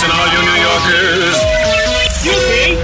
Listen, 0.00 0.16
all 0.18 0.28
you 0.32 0.40
New 0.40 0.56
Yorkers. 0.62 1.36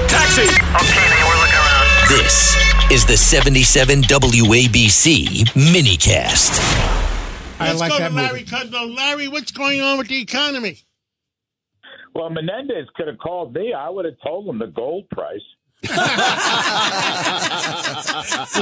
Taxi. 0.06 0.42
Okay, 0.42 1.09
man, 1.09 1.24
we're 1.27 1.40
looking 1.40 1.56
around. 1.56 1.86
This 2.10 2.56
is 2.92 3.06
the 3.06 3.16
77 3.16 4.02
WABC 4.02 5.46
minicast. 5.54 6.60
I 7.59 7.68
Let's 7.68 7.80
like 7.80 7.90
go 7.92 7.98
that 8.00 8.10
to 8.10 8.14
Larry 8.14 8.40
movie. 8.40 8.50
Kudlow. 8.50 8.95
Larry, 8.95 9.28
what's 9.28 9.50
going 9.50 9.80
on 9.80 9.96
with 9.96 10.09
the 10.09 10.20
economy? 10.20 10.80
Well, 12.14 12.28
Menendez 12.28 12.87
could 12.95 13.06
have 13.06 13.16
called 13.16 13.54
me. 13.54 13.73
I 13.73 13.88
would 13.88 14.04
have 14.04 14.16
told 14.23 14.46
him 14.46 14.59
the 14.59 14.66
gold 14.66 15.09
price. 15.09 15.40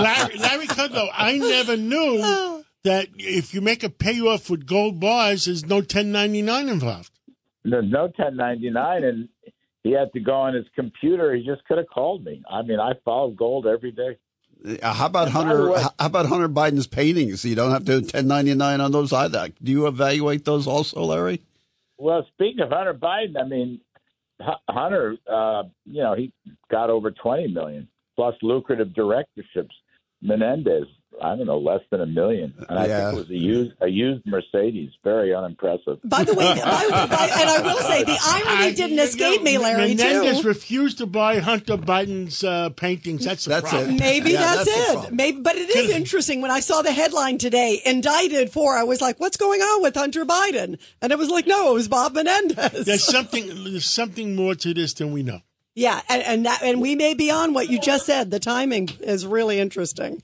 Larry, 0.01 0.39
Larry 0.39 0.69
Kudlow, 0.69 1.09
I 1.13 1.39
never 1.39 1.77
knew 1.77 2.63
that 2.85 3.09
if 3.19 3.53
you 3.53 3.61
make 3.61 3.83
a 3.83 3.91
payoff 3.91 4.49
with 4.49 4.65
gold 4.65 5.01
bars, 5.01 5.47
there's 5.47 5.67
no 5.67 5.79
1099 5.79 6.69
involved. 6.69 7.11
There's 7.65 7.91
no 7.91 8.03
1099, 8.05 9.05
and 9.05 9.29
he 9.83 9.93
had 9.93 10.13
to 10.13 10.21
go 10.21 10.35
on 10.35 10.55
his 10.55 10.67
computer. 10.75 11.35
He 11.35 11.45
just 11.45 11.65
could 11.67 11.79
have 11.79 11.89
called 11.89 12.25
me. 12.25 12.43
I 12.51 12.63
mean, 12.63 12.79
I 12.81 12.93
follow 13.05 13.31
gold 13.31 13.67
every 13.67 13.91
day. 13.93 14.19
Uh, 14.83 14.93
how 14.93 15.07
about 15.07 15.27
And 15.29 15.35
by 15.35 15.43
the 15.43 15.49
Hunter? 15.49 15.71
way- 15.73 15.83
How 15.83 16.07
about 16.07 16.27
Hunter 16.27 16.49
Biden's 16.49 16.87
paintings? 16.87 17.45
You 17.45 17.55
don't 17.55 17.71
have 17.71 17.85
to 17.87 18.01
do 18.01 18.07
1099 18.07 18.81
on 18.81 18.93
those 18.93 19.13
either. 19.13 19.49
Do 19.63 19.73
you 19.73 19.87
evaluate 19.87 20.45
those 20.45 20.67
also, 20.67 21.03
Larry? 21.05 21.41
Well, 21.99 22.27
speaking 22.33 22.61
of 22.61 22.71
Hunter 22.71 22.95
Biden, 22.95 23.41
I 23.41 23.47
mean, 23.47 23.81
Hunter, 24.69 25.17
uh, 25.31 25.65
you 25.87 26.03
know, 26.03 26.15
he 26.15 26.33
got 26.71 26.91
over 26.91 27.11
20 27.11 27.49
million 27.49 27.89
plus 28.17 28.35
lucrative 28.43 28.93
directorships. 28.95 29.75
Menendez, 30.25 30.85
I 31.23 31.37
don't 31.37 31.47
know, 31.47 31.59
less 31.59 31.81
than 31.91 32.01
a 32.01 32.07
million, 32.07 32.53
and 32.69 32.77
I 32.77 32.87
Yeah. 32.87 33.11
think 33.13 33.15
it 33.15 33.21
was 33.21 33.31
a 33.31 33.35
used 33.35 33.73
a 33.81 33.87
used 33.89 34.27
Mercedes. 34.27 34.91
Very 35.05 35.33
unimpressive. 35.33 35.99
By 36.03 36.25
the 36.25 36.35
way, 36.35 36.45
by, 36.57 36.89
by, 36.91 37.31
and 37.41 37.51
I 37.51 37.61
will 37.63 37.79
say 37.83 38.03
the 38.03 38.19
irony 38.27 38.65
I- 38.65 38.73
didn't 38.73 38.91
you 38.91 38.97
know, 38.97 39.03
escape 39.05 39.43
me, 39.43 39.57
Larry. 39.59 39.95
Menendez 39.95 40.41
too. 40.41 40.49
refused 40.49 40.99
to 40.99 41.07
buy 41.07 41.39
Hunter 41.39 41.77
Biden's 41.77 42.43
uh, 42.43 42.71
paintings. 42.71 43.25
That's 43.25 43.45
the 43.45 43.51
That's 43.51 43.71
problem. 43.71 43.95
it. 43.95 44.01
Maybe 44.01 44.33
Yeah, 44.33 44.57
that's, 44.57 44.75
that's 44.75 45.07
it. 45.09 45.15
Maybe, 45.15 45.41
but 45.41 45.55
it 45.55 45.71
is 45.71 45.91
interesting. 45.91 46.41
When 46.41 46.51
I 46.51 46.59
saw 46.61 46.83
the 46.83 46.93
headline 46.93 47.39
today, 47.39 47.81
indicted 47.87 48.51
for, 48.51 48.77
I 48.77 48.83
was 48.83 49.01
like, 49.01 49.21
"What's 49.21 49.37
going 49.37 49.61
on 49.61 49.83
with 49.83 49.95
Hunter 49.95 50.25
Biden?" 50.25 50.79
And 51.01 51.13
it 51.13 51.19
was 51.19 51.29
like, 51.29 51.47
"No, 51.47 51.71
it 51.71 51.75
was 51.75 51.87
Bob 51.87 52.15
Menendez." 52.15 52.87
There's 52.87 53.05
something. 53.05 53.47
There's 53.65 53.89
something 53.89 54.35
more 54.35 54.57
to 54.57 54.75
this 54.75 54.95
than 54.95 55.13
we 55.13 55.23
know. 55.23 55.43
Yeah, 55.75 56.01
and 56.09 56.23
and 56.23 56.47
that, 56.47 56.63
and 56.63 56.81
we 56.81 56.95
may 56.95 57.15
be 57.15 57.31
on 57.31 57.53
what 57.53 57.69
you 57.69 57.81
just 57.81 58.07
said. 58.07 58.31
The 58.31 58.41
timing 58.41 58.89
is 59.01 59.27
really 59.27 59.59
interesting. 59.59 60.23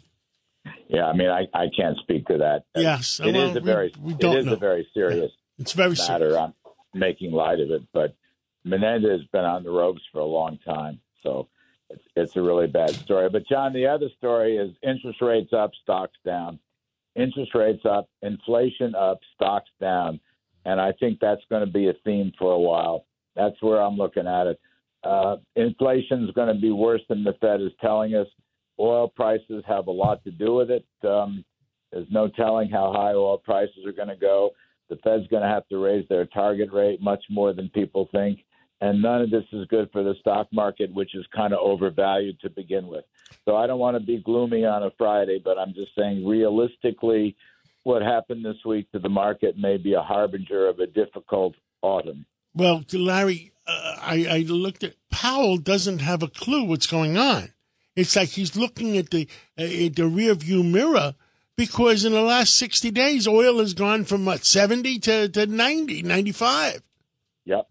Yeah, 0.89 1.07
I 1.07 1.13
mean, 1.15 1.29
I, 1.29 1.47
I 1.55 1.67
can't 1.77 1.97
speak 1.99 2.27
to 2.27 2.39
that. 2.39 2.65
Yes, 2.75 3.21
it 3.21 3.33
well, 3.33 3.51
is 3.51 3.57
a 3.57 3.61
very 3.61 3.93
we 4.01 4.13
it 4.13 4.19
don't 4.19 4.37
is 4.39 4.47
know. 4.47 4.55
a 4.55 4.57
very 4.57 4.87
serious 4.93 5.31
It's 5.59 5.73
very 5.73 5.95
serious. 5.97 6.09
matter. 6.09 6.39
I'm 6.39 6.55
making 6.95 7.33
light 7.33 7.61
of 7.61 7.71
it, 7.71 7.83
but 7.93 8.15
Menendez 8.65 9.21
has 9.21 9.29
been 9.33 9.45
on 9.45 9.63
the 9.63 9.71
ropes 9.71 10.03
for 10.13 10.19
a 10.21 10.25
long 10.25 10.59
time, 10.65 11.01
so 11.23 11.49
it's, 11.89 12.03
it's 12.17 12.37
a 12.37 12.43
really 12.43 12.67
bad 12.67 12.91
story. 12.91 13.29
But 13.31 13.47
John, 13.49 13.73
the 13.73 13.87
other 13.87 14.09
story 14.19 14.57
is 14.57 14.71
interest 14.83 15.23
rates 15.23 15.53
up, 15.53 15.71
stocks 15.83 16.17
down. 16.25 16.59
Interest 17.17 17.55
rates 17.55 17.85
up, 17.85 18.09
inflation 18.23 18.95
up, 18.95 19.19
stocks 19.35 19.71
down, 19.81 20.21
and 20.65 20.81
I 20.81 20.93
think 20.93 21.19
that's 21.21 21.43
going 21.51 21.65
to 21.65 21.71
be 21.71 21.89
a 21.89 21.93
theme 22.05 22.33
for 22.39 22.53
a 22.53 22.59
while. 22.59 23.05
That's 23.35 23.61
where 23.61 23.81
I'm 23.81 23.97
looking 23.97 24.27
at 24.29 24.47
it. 24.47 24.61
Uh, 25.03 25.37
inflation 25.57 26.25
is 26.25 26.31
going 26.33 26.55
to 26.55 26.61
be 26.61 26.73
worse 26.73 27.03
than 27.09 27.25
the 27.25 27.35
Fed 27.41 27.61
is 27.61 27.73
telling 27.81 28.15
us. 28.15 28.27
Oil 28.79 29.09
prices 29.09 29.63
have 29.67 29.87
a 29.89 29.91
lot 29.91 30.23
to 30.25 30.31
do 30.31 30.55
with 30.55 30.71
it. 30.71 30.87
Um, 31.07 31.45
there's 31.93 32.07
no 32.11 32.29
telling 32.29 32.71
how 32.71 32.93
high 32.93 33.13
oil 33.13 33.39
prices 33.39 33.85
are 33.87 33.93
going 33.93 34.09
to 34.09 34.17
go. 34.17 34.51
The 34.89 34.97
Fed's 34.97 35.27
going 35.29 35.43
to 35.43 35.49
have 35.49 35.67
to 35.69 35.79
raise 35.79 36.07
their 36.09 36.27
target 36.27 36.73
rate 36.73 37.01
much 37.01 37.23
more 37.31 37.53
than 37.53 37.69
people 37.71 38.09
think. 38.13 38.41
And 38.81 39.03
none 39.03 39.21
of 39.21 39.31
this 39.31 39.45
is 39.53 39.67
good 39.67 39.91
for 39.93 40.03
the 40.03 40.15
stock 40.21 40.49
market, 40.53 40.93
which 40.95 41.15
is 41.15 41.27
kind 41.35 41.53
of 41.53 41.61
overvalued 41.61 42.41
to 42.41 42.49
begin 42.49 42.87
with. 42.87 43.05
So 43.45 43.57
I 43.57 43.67
don't 43.67 43.79
want 43.79 43.99
to 43.99 44.05
be 44.05 44.23
gloomy 44.23 44.65
on 44.65 44.83
a 44.83 44.91
Friday, 44.97 45.41
but 45.43 45.59
I'm 45.59 45.75
just 45.75 45.95
saying 45.97 46.27
realistically, 46.27 47.37
what 47.83 48.03
happened 48.03 48.45
this 48.45 48.65
week 48.65 48.91
to 48.93 48.99
the 48.99 49.09
market 49.09 49.59
may 49.59 49.77
be 49.77 49.95
a 49.95 50.03
harbinger 50.03 50.67
of 50.67 50.79
a 50.79 50.87
difficult 50.87 51.55
autumn. 51.83 52.25
Well, 52.55 52.85
Larry, 52.93 53.53
uh, 53.67 53.97
I, 54.01 54.27
I 54.29 54.39
looked 54.39 54.85
at 54.85 54.95
Powell 55.11 55.57
doesn't 55.57 56.01
have 56.01 56.23
a 56.23 56.29
clue 56.29 56.65
what's 56.65 56.87
going 56.87 57.17
on. 57.17 57.53
It's 57.97 58.17
like 58.17 58.31
he's 58.31 58.57
looking 58.57 58.97
at 58.97 59.11
the 59.11 59.29
uh, 59.59 59.63
at 59.63 59.97
the 59.97 60.07
rear 60.07 60.35
view 60.35 60.63
mirror 60.63 61.15
because 61.57 62.05
in 62.05 62.13
the 62.13 62.23
last 62.23 62.55
60 62.55 62.91
days, 62.91 63.29
oil 63.29 63.59
has 63.59 63.75
gone 63.75 64.05
from 64.05 64.25
what, 64.25 64.47
70 64.47 64.99
to, 65.01 65.29
to 65.29 65.47
90, 65.47 66.03
95. 66.03 66.83
Yep. 67.45 67.69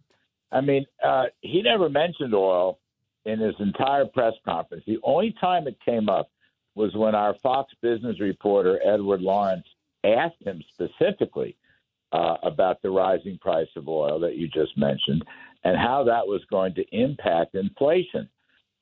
I 0.51 0.61
mean, 0.61 0.85
uh, 1.03 1.23
he 1.41 1.63
never 1.63 1.89
mentioned 1.89 2.35
oil 2.35 2.77
in 3.25 3.39
his 3.39 3.55
entire 3.59 4.05
press 4.05 4.33
conference. 4.45 4.83
The 4.85 4.99
only 5.03 5.33
time 5.41 5.67
it 5.67 5.77
came 5.83 6.07
up 6.07 6.29
was 6.75 6.95
when 6.95 7.15
our 7.15 7.33
Fox 7.41 7.73
Business 7.81 8.19
reporter, 8.19 8.79
Edward 8.85 9.21
Lawrence, 9.21 9.65
asked 10.03 10.41
him 10.45 10.63
specifically 10.73 11.57
uh, 12.11 12.35
about 12.43 12.81
the 12.81 12.89
rising 12.89 13.37
price 13.39 13.67
of 13.75 13.87
oil 13.87 14.19
that 14.19 14.35
you 14.35 14.47
just 14.47 14.77
mentioned 14.77 15.23
and 15.63 15.77
how 15.77 16.03
that 16.03 16.25
was 16.25 16.41
going 16.49 16.73
to 16.75 16.83
impact 16.91 17.55
inflation. 17.55 18.27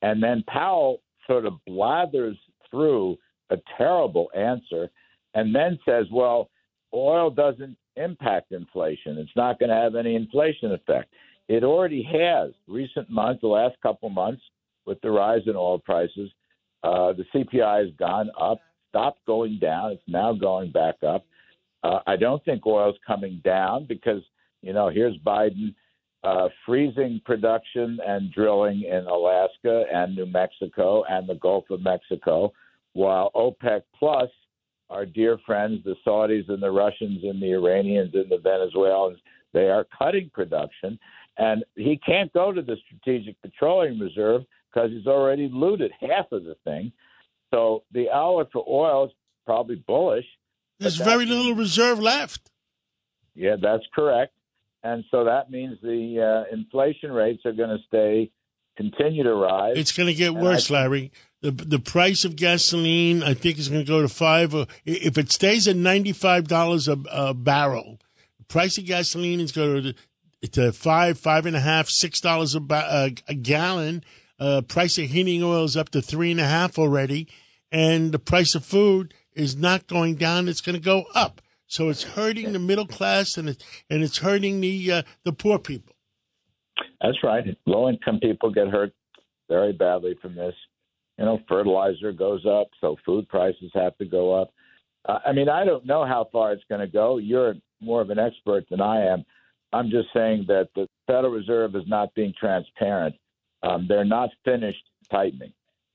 And 0.02 0.22
then 0.22 0.44
Powell 0.46 1.00
sort 1.26 1.44
of 1.44 1.54
blathers 1.66 2.36
through 2.70 3.16
a 3.50 3.56
terrible 3.76 4.30
answer 4.34 4.90
and 5.34 5.54
then 5.54 5.78
says, 5.84 6.06
well, 6.12 6.50
oil 6.94 7.30
doesn't 7.30 7.76
impact 7.96 8.52
inflation. 8.52 9.18
It's 9.18 9.36
not 9.36 9.58
going 9.58 9.70
to 9.70 9.74
have 9.74 9.94
any 9.94 10.14
inflation 10.14 10.72
effect. 10.72 11.12
It 11.48 11.64
already 11.64 12.02
has. 12.02 12.52
Recent 12.66 13.10
months, 13.10 13.40
the 13.40 13.48
last 13.48 13.76
couple 13.82 14.08
months, 14.10 14.42
with 14.86 15.00
the 15.02 15.10
rise 15.10 15.42
in 15.46 15.56
oil 15.56 15.78
prices, 15.78 16.30
uh, 16.82 17.12
the 17.12 17.24
CPI 17.34 17.84
has 17.86 17.94
gone 17.98 18.30
up, 18.40 18.60
stopped 18.88 19.24
going 19.26 19.58
down. 19.58 19.92
It's 19.92 20.02
now 20.06 20.32
going 20.32 20.70
back 20.70 20.96
up. 21.06 21.26
Uh, 21.82 22.00
I 22.06 22.16
don't 22.16 22.44
think 22.44 22.66
oil's 22.66 22.96
coming 23.06 23.40
down 23.44 23.86
because, 23.86 24.22
you 24.62 24.72
know, 24.72 24.88
here's 24.88 25.16
Biden 25.18 25.74
uh, 26.24 26.48
freezing 26.66 27.20
production 27.24 27.98
and 28.06 28.32
drilling 28.32 28.82
in 28.82 29.06
Alaska 29.06 29.84
and 29.92 30.16
New 30.16 30.26
Mexico 30.26 31.04
and 31.08 31.28
the 31.28 31.36
Gulf 31.36 31.64
of 31.70 31.80
Mexico, 31.80 32.52
while 32.94 33.30
OPEC 33.36 33.82
Plus, 33.96 34.28
our 34.90 35.06
dear 35.06 35.38
friends, 35.46 35.80
the 35.84 35.94
Saudis 36.06 36.48
and 36.48 36.62
the 36.62 36.70
Russians 36.70 37.22
and 37.22 37.40
the 37.40 37.52
Iranians 37.52 38.14
and 38.14 38.28
the 38.28 38.38
Venezuelans, 38.38 39.18
they 39.52 39.68
are 39.68 39.86
cutting 39.96 40.30
production. 40.34 40.98
And 41.36 41.64
he 41.76 41.96
can't 42.04 42.32
go 42.32 42.52
to 42.52 42.62
the 42.62 42.76
Strategic 42.86 43.40
Petroleum 43.42 44.00
Reserve 44.00 44.42
because 44.72 44.90
he's 44.90 45.06
already 45.06 45.48
looted 45.52 45.92
half 46.00 46.32
of 46.32 46.44
the 46.44 46.56
thing. 46.64 46.90
So 47.52 47.84
the 47.92 48.10
outlook 48.10 48.50
for 48.52 48.64
oil 48.68 49.06
is 49.06 49.12
probably 49.46 49.76
bullish. 49.86 50.26
There's 50.78 50.96
very 50.96 51.26
little 51.26 51.54
reserve 51.54 51.98
left. 51.98 52.50
Yeah, 53.34 53.56
that's 53.60 53.84
correct. 53.94 54.32
And 54.82 55.04
so 55.10 55.24
that 55.24 55.50
means 55.50 55.78
the 55.82 56.44
uh, 56.50 56.54
inflation 56.54 57.10
rates 57.12 57.42
are 57.44 57.52
going 57.52 57.70
to 57.70 57.78
stay, 57.88 58.30
continue 58.76 59.24
to 59.24 59.34
rise. 59.34 59.74
It's 59.76 59.92
going 59.92 60.06
to 60.06 60.14
get 60.14 60.34
And 60.34 60.42
worse, 60.42 60.70
I- 60.70 60.74
Larry. 60.74 61.12
The 61.40 61.52
the 61.52 61.78
price 61.78 62.24
of 62.24 62.34
gasoline, 62.34 63.22
I 63.22 63.32
think, 63.32 63.58
is 63.58 63.68
going 63.68 63.84
to 63.84 63.88
go 63.88 64.02
to 64.02 64.08
five. 64.08 64.56
Or 64.56 64.66
if 64.84 65.16
it 65.16 65.30
stays 65.30 65.68
at 65.68 65.76
ninety 65.76 66.12
five 66.12 66.48
dollars 66.48 66.88
a 66.88 66.96
barrel, 67.32 68.00
the 68.38 68.44
price 68.46 68.76
of 68.76 68.86
gasoline 68.86 69.38
is 69.38 69.52
going 69.52 69.94
to 70.42 70.48
to 70.50 70.72
five, 70.72 71.16
five 71.16 71.46
and 71.46 71.54
a 71.54 71.60
half, 71.60 71.88
six 71.88 72.20
dollars 72.20 72.56
a, 72.56 72.60
ba- 72.60 72.88
a, 72.90 73.14
a 73.28 73.34
gallon. 73.34 74.02
Uh, 74.40 74.62
price 74.62 74.98
of 74.98 75.04
heating 75.04 75.42
oil 75.44 75.62
is 75.62 75.76
up 75.76 75.90
to 75.90 76.02
three 76.02 76.32
and 76.32 76.40
a 76.40 76.44
half 76.46 76.76
already, 76.76 77.28
and 77.70 78.10
the 78.10 78.18
price 78.18 78.56
of 78.56 78.64
food 78.64 79.14
is 79.38 79.56
not 79.56 79.86
going 79.86 80.16
down. 80.16 80.48
It's 80.48 80.60
going 80.60 80.74
to 80.76 80.82
go 80.82 81.04
up. 81.14 81.40
So 81.66 81.90
it's 81.90 82.02
hurting 82.02 82.52
the 82.52 82.58
middle 82.58 82.86
class, 82.86 83.36
and 83.36 83.50
it's 83.50 83.64
and 83.90 84.02
it's 84.02 84.18
hurting 84.18 84.60
the 84.60 84.92
uh, 84.92 85.02
the 85.24 85.32
poor 85.32 85.58
people. 85.58 85.94
That's 87.00 87.22
right. 87.22 87.44
Low 87.66 87.88
income 87.88 88.20
people 88.20 88.50
get 88.50 88.68
hurt 88.68 88.92
very 89.48 89.72
badly 89.72 90.16
from 90.20 90.34
this. 90.34 90.54
You 91.18 91.26
know, 91.26 91.40
fertilizer 91.48 92.12
goes 92.12 92.46
up, 92.46 92.68
so 92.80 92.96
food 93.04 93.28
prices 93.28 93.70
have 93.74 93.96
to 93.98 94.06
go 94.06 94.32
up. 94.32 94.50
Uh, 95.06 95.18
I 95.26 95.32
mean, 95.32 95.48
I 95.48 95.64
don't 95.64 95.84
know 95.84 96.06
how 96.06 96.28
far 96.32 96.52
it's 96.52 96.64
going 96.68 96.80
to 96.80 96.86
go. 96.86 97.18
You're 97.18 97.54
more 97.80 98.00
of 98.00 98.10
an 98.10 98.18
expert 98.18 98.64
than 98.70 98.80
I 98.80 99.04
am. 99.06 99.24
I'm 99.72 99.90
just 99.90 100.08
saying 100.14 100.46
that 100.48 100.68
the 100.74 100.88
Federal 101.06 101.32
Reserve 101.32 101.76
is 101.76 101.84
not 101.86 102.14
being 102.14 102.32
transparent. 102.38 103.14
Um, 103.62 103.86
they're 103.88 104.04
not 104.04 104.30
finished 104.44 104.82
tightening, 105.10 105.52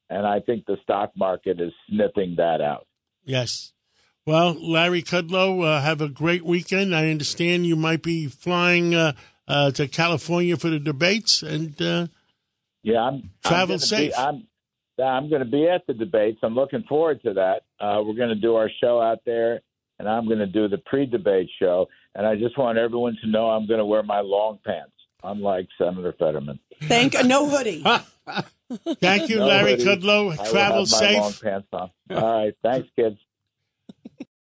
and 0.09 0.27
I 0.27 0.39
think 0.41 0.65
the 0.65 0.77
stock 0.83 1.11
market 1.15 1.59
is 1.59 1.71
sniffing 1.89 2.35
that 2.37 2.61
out. 2.61 2.85
Yes. 3.25 3.73
Well, 4.25 4.53
Larry 4.53 5.01
Kudlow, 5.03 5.65
uh, 5.65 5.81
have 5.81 5.99
a 5.99 6.07
great 6.07 6.45
weekend. 6.45 6.95
I 6.95 7.09
understand 7.09 7.65
you 7.65 7.75
might 7.75 8.01
be 8.01 8.27
flying 8.27 8.95
uh, 8.95 9.13
uh, 9.47 9.71
to 9.71 9.87
California 9.87 10.55
for 10.55 10.69
the 10.69 10.79
debates, 10.79 11.43
and 11.43 11.79
uh, 11.81 12.07
Yeah, 12.83 13.01
I'm 13.01 13.31
Travel 13.45 13.75
I'm 13.75 13.79
safe. 13.79 14.11
Be, 14.11 14.15
I'm 14.15 14.47
I'm 15.03 15.29
going 15.29 15.43
to 15.43 15.49
be 15.49 15.67
at 15.67 15.85
the 15.87 15.93
debates. 15.93 16.39
I'm 16.43 16.55
looking 16.55 16.83
forward 16.83 17.21
to 17.23 17.33
that. 17.33 17.63
Uh, 17.79 18.01
we're 18.03 18.13
going 18.13 18.29
to 18.29 18.35
do 18.35 18.55
our 18.55 18.69
show 18.81 19.01
out 19.01 19.19
there, 19.25 19.61
and 19.99 20.07
I'm 20.07 20.27
going 20.27 20.39
to 20.39 20.45
do 20.45 20.67
the 20.67 20.77
pre-debate 20.77 21.49
show. 21.59 21.87
And 22.15 22.27
I 22.27 22.35
just 22.35 22.57
want 22.57 22.77
everyone 22.77 23.17
to 23.23 23.29
know 23.29 23.49
I'm 23.49 23.67
going 23.67 23.79
to 23.79 23.85
wear 23.85 24.03
my 24.03 24.19
long 24.19 24.59
pants, 24.63 24.93
unlike 25.23 25.67
Senator 25.79 26.13
Fetterman. 26.17 26.59
Thank 26.83 27.15
no 27.25 27.49
hoodie. 27.49 27.83
thank 28.99 29.29
you, 29.29 29.39
Larry. 29.43 29.75
Kudlow. 29.77 30.35
Travel 30.51 30.85
safe. 30.85 31.17
All 31.77 31.91
right, 32.09 32.53
thanks, 32.63 32.89
kids. 32.95 33.17